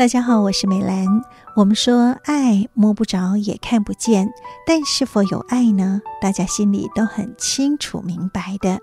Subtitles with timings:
[0.00, 1.06] 大家好，我是美兰。
[1.54, 4.26] 我们说爱摸不着也看不见，
[4.66, 6.00] 但是否有爱呢？
[6.22, 8.78] 大家心里都很清楚明白的。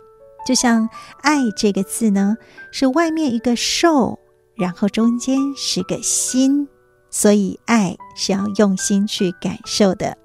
[0.45, 0.87] 就像
[1.23, 2.37] “爱”这个字呢，
[2.71, 4.19] 是外面一个受，
[4.57, 6.67] 然后中间是个心，
[7.09, 10.15] 所以爱是要用心去感受的。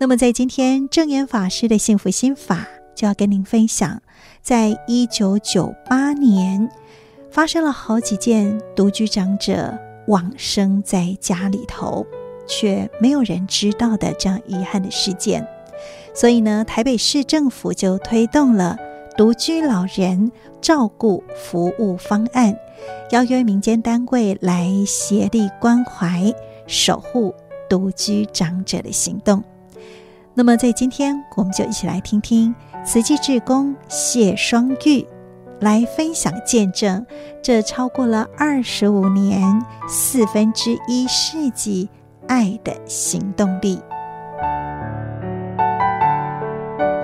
[0.00, 2.66] 那么在今天证严法师的幸福心法，
[2.96, 4.02] 就要跟您分享，
[4.42, 6.68] 在一九九八年
[7.30, 9.78] 发生了好几件独居长者。
[10.08, 12.06] 往生在家里头，
[12.46, 15.46] 却没有人知道的这样遗憾的事件，
[16.14, 18.76] 所以呢，台北市政府就推动了
[19.16, 20.30] 独居老人
[20.60, 22.56] 照顾服务方案，
[23.10, 26.32] 邀约民间单位来协力关怀
[26.66, 27.34] 守护
[27.68, 29.42] 独居长者的行动。
[30.34, 35.06] 那么，在今天，我们就一起来听听慈济志工谢双玉。
[35.60, 37.04] 来分享见证，
[37.42, 39.42] 这超过了二十五年、
[39.88, 41.88] 四分之一世纪
[42.28, 43.80] 爱的行动力。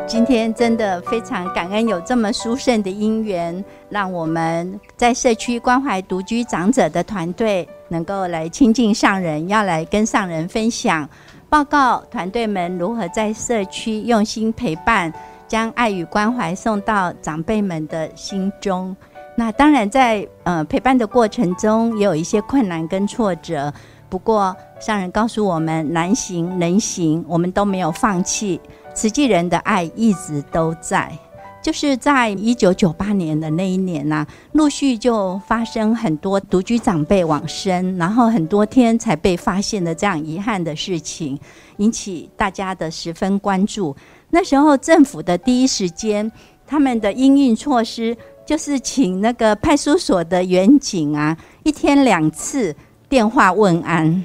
[0.07, 11.09] 今天真的非常感恩有这么殊胜的因缘，让我们在社区关怀独居长者的团队能够来亲近上人，要来跟上人分享
[11.49, 15.11] 报告团队们如何在社区用心陪伴。
[15.53, 18.97] 将爱与关怀送到长辈们的心中。
[19.37, 23.71] 那当然在，呃陪伴的过程中，也有一些困难跟挫折。
[24.09, 28.59] 不过，上人告诉我们，难行能行，我们都没有放弃。
[28.95, 31.13] 慈济人的爱一直都在。
[31.61, 41.39] 就是在一九九八年的那一年呐、陆续就发生很多独居长辈往生，然后很多天才被发现的这样遗憾的事情，
[41.77, 43.95] 引起大家的十分关注。
[44.35, 46.33] 那时候政府的第一时间，
[46.67, 48.17] 他们的应运措施
[48.47, 52.75] 就是请那个派出所的员警啊，一天两次
[53.11, 54.25] 电话问安。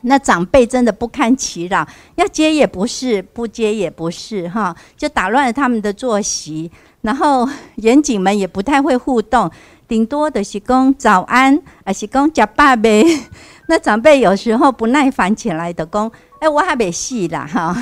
[0.00, 6.70] 那长辈真的不堪其扰，要接也不是，不接也不是，哈，就打乱了他们的作息。
[7.02, 7.46] 然后
[7.76, 9.50] 员警们也不太会互动，
[9.86, 13.04] 顶多的是讲早安，还是讲呷饱没。
[13.68, 17.76] 那长辈有时候不耐烦起来的讲，哎，我还没戏啦，哈。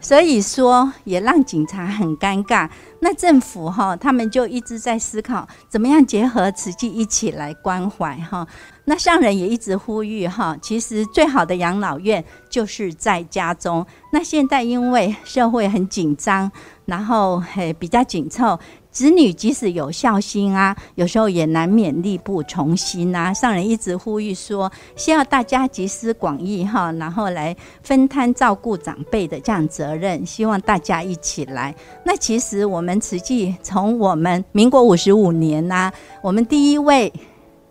[0.00, 2.68] 所以说，也让警察很尴尬。
[3.00, 8.46] 那政府哈，他们就一直在思考，怎么样结合慈济一起来关怀哈。
[8.84, 13.86] 那上人也一直呼吁哈，其实最好的养老院就是在家中。
[14.12, 16.50] 那现在因为社会很紧张，
[16.86, 18.58] 然后嘿比较紧凑。
[18.98, 23.32] 子女即使有孝心啊，有时候也难免力不从心啊。
[23.32, 31.72] 上人一直呼吁说，需要大家集思广益哈，然后来分摊照顾长辈的这样责任，希望大家一起来。
[32.04, 37.12] 那其实我们慈济从我们民国五十五年呐、我们第一位。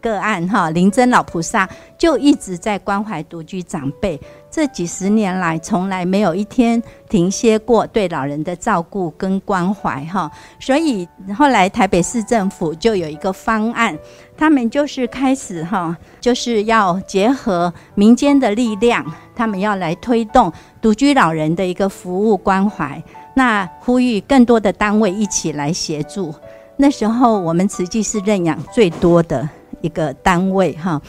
[0.07, 4.17] 个案哈，灵真老菩萨就一直在关怀独居长辈，
[4.49, 10.31] 这几十年来从来没有一天停歇过对老人的照顾跟关怀哈。
[10.59, 11.05] 所以
[11.37, 13.97] 后来台北市政府就有一个方案，
[14.37, 20.51] 他们就是开始哈，就是要结合民间的力量，他们要来推动
[20.81, 23.03] 独居老人的一个服务关怀，
[23.33, 26.33] 那呼吁更多的单位一起来协助。
[26.77, 29.49] 那时候我们慈济是认养最多的。
[29.81, 31.01] 一个单位哈，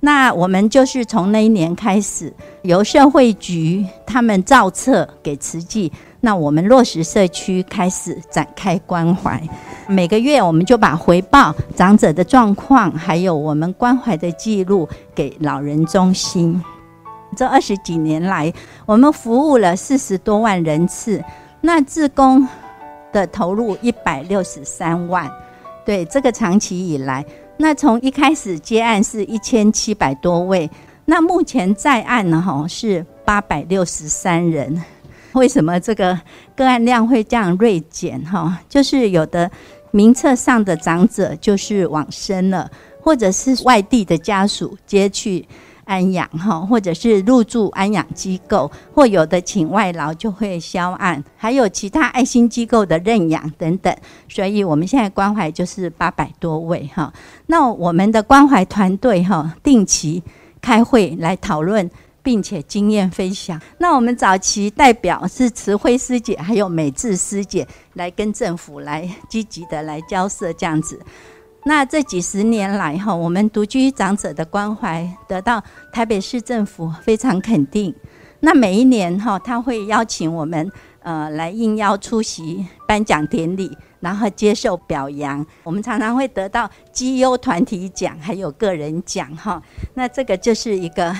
[0.00, 9.40] 那我们就是从那一年开始，由社会局他们造册给慈济，那我们落实社区开始展开关怀，
[9.86, 16.60] 每个月我们就把回报长者的状况，还有我们关怀的记录给老人中心。
[17.36, 18.52] 这二十几年来，
[18.84, 21.22] 我们服务了四十多万人次，
[21.60, 22.46] 那自工
[23.12, 25.30] 的投入一百六十三万，
[25.84, 27.24] 对这个长期以来。
[27.62, 30.68] 那从一开始接案是一千七百多位，
[31.04, 32.42] 那目前在案呢？
[32.44, 34.82] 哈，是八百六十三人。
[35.34, 36.18] 为什么这个
[36.56, 38.20] 个案量会这样锐减？
[38.24, 39.48] 哈，就是有的
[39.92, 42.68] 名册上的长者就是往生了，
[43.00, 45.46] 或者是外地的家属接去。
[45.92, 53.94] 安养哈，或者是入住安养机构，或有的请外劳就会销案，还有其他爱心机构的认养等等。
[54.26, 57.12] 所以我们现在关怀就是八百多位哈。
[57.48, 60.22] 那我们的关怀团队哈，定期
[60.62, 61.90] 开会来讨论，
[62.22, 63.60] 并且经验分享。
[63.76, 70.98] 那我们早期代表是慈惠师姐，还有美智师姐来跟政府来积极的来交涉这样子。
[71.64, 75.62] 那这几十年来哈，我们独居长者的关怀得到
[75.92, 77.94] 台北市政府非常肯定。
[78.40, 80.70] 那每一年哈，他会邀请我们
[81.02, 83.70] 呃来应邀出席颁奖典礼，
[84.00, 85.46] 然后接受表扬。
[85.62, 89.62] 我们常常会得到绩优团体奖，还有个人奖哈。
[89.94, 91.14] 那这个就是一个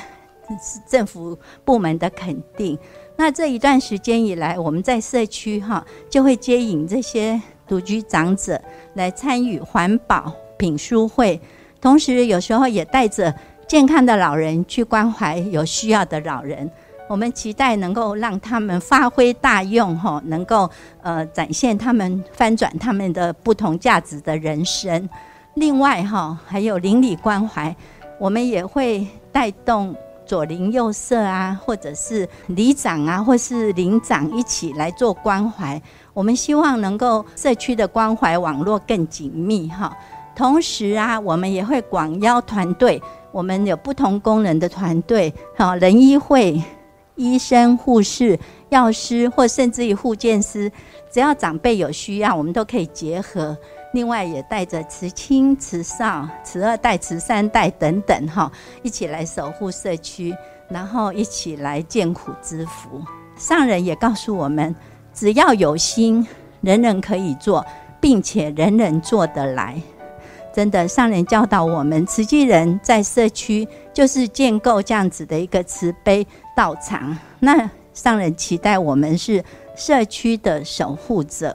[0.88, 2.76] 政府部门的肯定。
[3.16, 7.40] 那这一段时间以来，我们在社区哈就会接引这些
[7.72, 8.60] 独居长者
[8.92, 11.40] 来参与环保品书会，
[11.80, 13.34] 同时有时候也带着
[13.66, 16.70] 健康的老人去关怀有需要的老人。
[17.08, 20.70] 我们期待能够让他们发挥大用哈，能够
[21.00, 25.08] 呃展现他们翻转他们的不同价值的人生。
[25.54, 27.74] 另外哈，还有邻里关怀，
[28.18, 29.96] 我们也会带动。
[30.24, 35.80] 左邻右舍啊，或者是里长啊，或是邻长一起来做关怀。
[36.14, 39.96] 我们希望能够社区的关怀网络更紧密哈。
[40.34, 46.62] 同时啊，我们也会广邀团队，我们有不同功能的团队，哈，人医会、
[47.16, 48.38] 医生、护士、
[48.70, 50.70] 药师，或甚至于护健师，
[51.10, 53.56] 只要长辈有需要，我们都可以结合。
[53.92, 58.50] 另外也带着慈亲、慈少、慈二代、慈三代等等哈，
[58.82, 60.34] 一起来守护社区，
[60.70, 63.02] 然后一起来见苦知福。
[63.36, 64.74] 上人也告诉我们，
[65.12, 66.26] 只要有心，
[66.62, 67.64] 人人可以做，
[68.00, 69.78] 并且人人做得来。
[70.54, 77.14] 真的，上人教导我们，慈济人在社区就是建构这样子的一个慈悲道场。
[77.40, 79.44] 那上人期待我们是
[79.76, 81.54] 社区的守护者。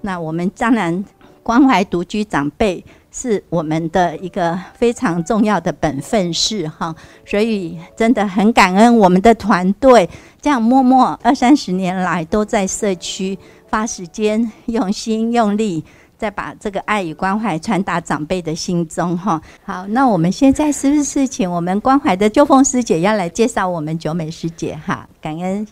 [0.00, 1.04] 那我们当然。
[1.46, 6.92] 关怀独居长辈是我们的一个非常重要的本分事哈，
[7.24, 10.10] 所以真的很感恩我们的团队
[10.40, 13.38] 这样默默二三十年来都在社区
[13.70, 15.84] 花时间、用心用力，
[16.18, 19.40] 再把这个爱与关怀传达长辈的心中哈。
[19.64, 25.08] 好，那我们现在是不是请我们关怀的秋凤师姐要来介绍我们九美师姐哈？
[25.20, 25.64] 感恩。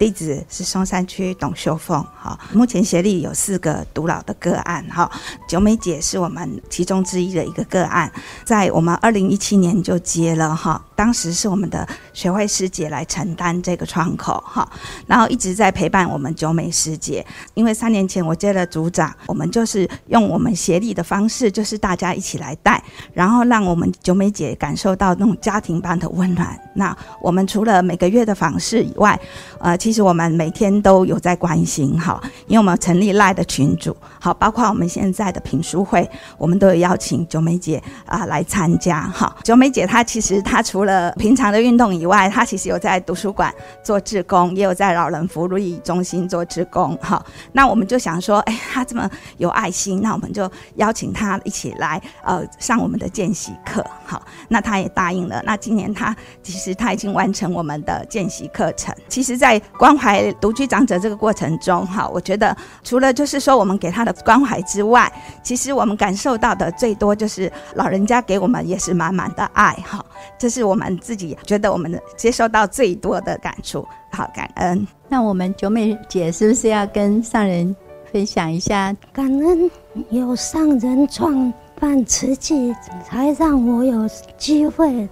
[0.00, 5.10] 地址是松山区董秀凤，哈，目前协力有四个独老的个案，哈，
[5.46, 8.10] 九美姐是我们其中之一的一个个案，
[8.42, 14.70] 在我们二零一七年就接了，哈，当时是我们的学会师姐来承担这个窗口，哈，
[15.06, 17.24] 然后一直在陪伴我们九美师姐，
[17.54, 26.54] 因为三年前我接了组长，我们就是用我们协力的方式，就是大家一起来带，然后让我们九美姐感受到那种家庭般的温暖。
[26.74, 29.18] 那我们除了每个月的访视以外，
[29.58, 36.06] 呃，其实我们每天都有在关心，哈，因为我们成立赖的群组，好，包括我们现在的品书会，
[36.36, 39.34] 我们都有邀请九美姐啊、来参加，哈。
[39.42, 47.24] 九美姐她其实她除了呃平常的运动以外，他其实有在图书馆做志工，也有在老人福利中心做志工，哈。
[47.52, 55.40] 那我们就想说，哎，他这么有爱心，那我们就邀请他一起来，呃，上我们的见习课，好，那他也答应了。
[55.44, 65.12] 那今年他其实他已经完成我们的见习课程，其实，在关怀独居长者这个过程中，哈，我觉得除了就是说我们给他的关怀之外，
[65.44, 70.04] 其实我们感受到的最多就是老人家给我们也是满满的爱，哈，
[70.38, 74.86] 这是我们们自己觉得我们接受到最多的感触，好感恩。
[75.08, 77.76] 那我们九美姐是不是要跟上人
[78.10, 78.96] 分享一下？
[79.12, 79.70] 感恩
[80.08, 82.74] 有上人创办慈济，
[83.04, 85.08] 才让我有机会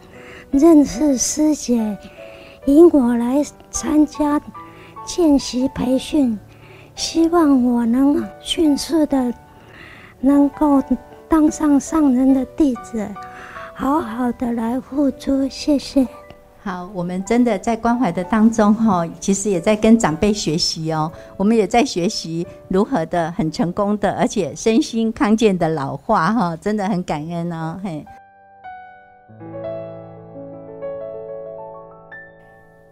[0.51, 1.97] 认识师姐。
[2.67, 4.41] 引我来参加
[5.07, 6.39] 见习培训，
[6.95, 9.33] 希望我能迅速的
[10.21, 10.83] 能够
[11.29, 13.09] 当上上人的弟子，
[13.81, 15.49] 好好的来付出。
[15.49, 16.05] 谢谢。
[16.65, 21.09] 好，我们真的在关怀的当中哈，其实也在跟长辈学习哦。
[21.37, 27.79] 我们也在学习如何的很成功的，而且身心康健的老化哈，真的很感恩哦。
[27.81, 28.05] 嘿。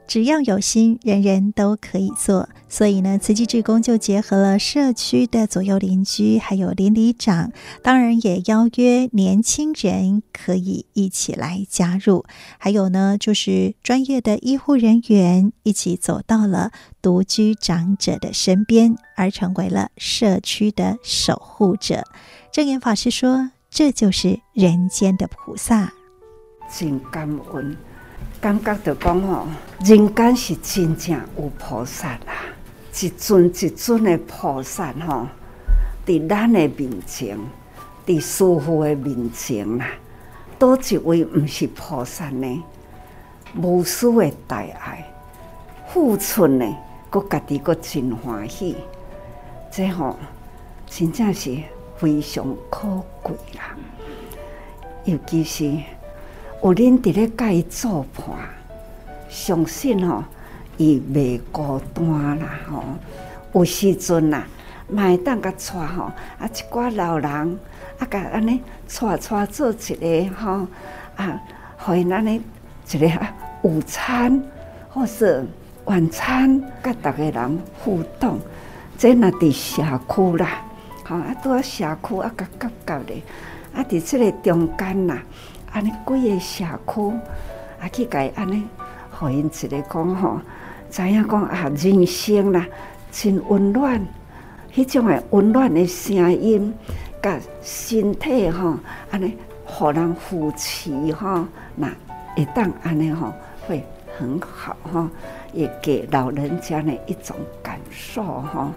[0.06, 2.48] 只要有心，人人都可以做。
[2.68, 12.24] 所以呢，慈济志工就结合了社区的左右邻居，还有邻里长，当然也邀约年轻人可以一起来加入。
[12.58, 16.70] 还有呢，就是专业的医护人员一起走到了
[17.02, 22.04] 独居长者的身边，而成为了社区的守护者。
[22.52, 25.92] 证严法师说：“这就是人间的菩萨。”
[26.74, 27.76] 真感恩。
[28.40, 29.46] 感觉着讲吼，
[29.84, 32.34] 人间是真正有菩萨啦，
[33.00, 35.26] 一尊一尊的菩萨吼，
[36.06, 37.38] 伫咱的面前，
[38.06, 39.86] 伫师父的面前啦，
[40.58, 42.62] 多一位毋是菩萨呢？
[43.54, 45.04] 无私的大爱，
[45.88, 46.76] 付出呢，
[47.10, 48.76] 阁家己阁真欢喜，
[49.72, 50.16] 这吼
[50.86, 51.56] 真正是
[51.96, 53.74] 非常可贵啦，
[55.04, 55.95] 尤其是。
[56.62, 58.24] 有恁伫咧甲伊做伴，
[59.28, 60.24] 相信吼，
[60.76, 62.82] 伊袂孤单啦吼。
[63.52, 64.46] 有时阵啦，
[64.88, 66.04] 买当甲带吼，
[66.38, 67.30] 啊一寡老人
[67.98, 68.62] 啊，甲安尼
[68.98, 70.66] 带带做一个吼
[71.16, 71.40] 啊，
[71.78, 72.42] 互因安尼
[72.90, 73.08] 一个
[73.62, 74.42] 午餐
[74.90, 75.46] 或是
[75.84, 78.38] 晚餐，甲逐个人互动。
[78.98, 80.62] 这若伫社区啦，
[81.04, 83.22] 吼啊，拄啊社区啊，甲夹夹咧，
[83.74, 85.22] 啊，伫即个中间啦，
[85.76, 87.10] 安尼几个社区
[87.78, 88.66] 啊，去甲伊安尼，
[89.10, 90.40] 互因一个讲吼，
[90.90, 92.66] 知影讲啊，人生啦。
[93.12, 94.00] 真温暖，
[94.74, 96.72] 迄种诶温暖诶声音，
[97.22, 98.78] 甲身体吼，
[99.10, 101.88] 安尼互人扶持吼，那
[102.34, 103.34] 会当安尼吼，
[103.68, 103.84] 会
[104.18, 105.06] 很好吼，
[105.52, 108.70] 也给老人家呢一种感受吼，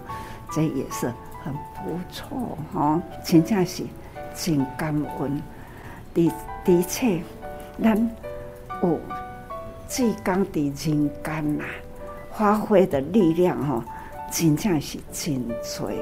[0.52, 1.10] 这也是
[1.42, 1.50] 很
[1.82, 3.84] 不错吼，真正是
[4.34, 5.42] 真感恩。
[6.14, 6.30] 的
[6.64, 7.20] 的确，
[7.82, 8.10] 咱
[8.82, 8.98] 有
[9.88, 11.64] 志工伫人间呐，
[12.32, 13.82] 发挥的力量吼。
[14.32, 16.00] 真正是真脆。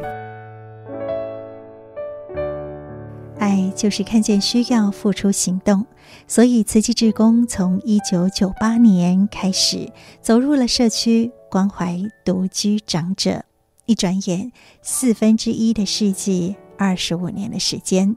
[3.38, 5.86] 爱就是看见需要付出行动，
[6.26, 13.44] 所以慈济志工从一九九八年开始走入了社区，关怀独居长者。
[13.86, 18.14] 一转眼，四分之一的世纪，二十五年的时间。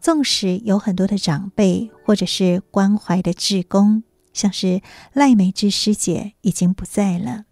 [0.00, 4.02] 纵使有很多的长辈或者是关怀的志工，
[4.32, 4.80] 像是
[5.12, 7.44] 赖美芝师姐已经不在了。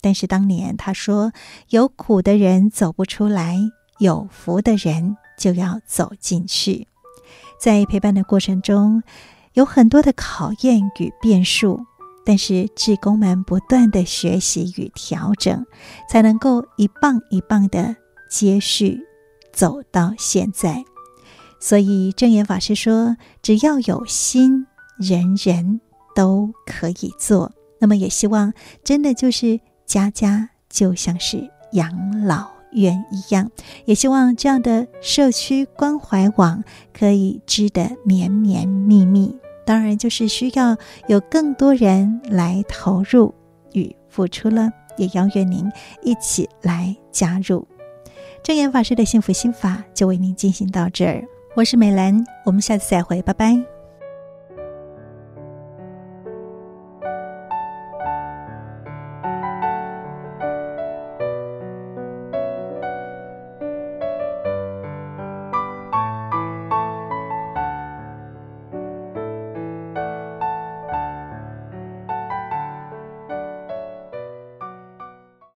[0.00, 1.32] 但是当年他说
[1.70, 3.58] ：“有苦的人走不出来，
[3.98, 6.86] 有福的人就要走进去。”
[7.58, 9.02] 在陪伴的过程中，
[9.54, 11.86] 有很多的考验与变数，
[12.26, 15.64] 但是志工们不断的学习与调整，
[16.10, 17.96] 才能够一棒一棒的
[18.28, 19.00] 接续
[19.54, 20.84] 走到现在。
[21.60, 25.80] 所以证严法师说：“只要有心，人人
[26.14, 29.60] 都可以做。”那么也希望真的就是。
[29.86, 33.50] 家家就像是养老院一样，
[33.84, 36.64] 也希望这样的社区关怀网
[36.98, 39.36] 可以织得绵绵密密。
[39.66, 40.74] 当然，就是需要
[41.06, 43.34] 有更多人来投入
[43.74, 45.70] 与付出了，也邀约您
[46.02, 47.68] 一起来加入。
[48.42, 51.22] 证严法师的幸福心法就为您进行到这儿，
[51.56, 53.73] 我是美兰，我们下次再会，拜拜。